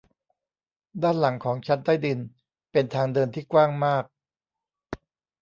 [1.03, 2.19] ด้านหลังของชั้นใต้ดิน
[2.71, 4.03] เป็นทางเดินที่กว้างมาก